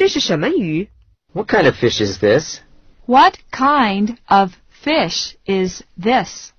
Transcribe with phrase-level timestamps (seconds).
[0.00, 0.88] 这是什么鱼
[1.34, 2.60] ？What kind of fish is this?
[3.04, 6.52] What kind of fish is this?